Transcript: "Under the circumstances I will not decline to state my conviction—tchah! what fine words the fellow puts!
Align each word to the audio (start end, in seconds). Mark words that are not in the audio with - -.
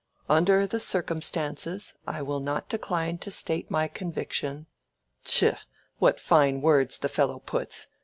"Under 0.27 0.65
the 0.65 0.79
circumstances 0.79 1.95
I 2.07 2.23
will 2.23 2.39
not 2.39 2.67
decline 2.69 3.19
to 3.19 3.29
state 3.29 3.69
my 3.69 3.87
conviction—tchah! 3.87 5.59
what 5.99 6.19
fine 6.19 6.59
words 6.61 6.97
the 6.97 7.07
fellow 7.07 7.37
puts! 7.37 7.87